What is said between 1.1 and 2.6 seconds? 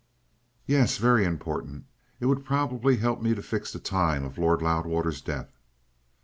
important. It would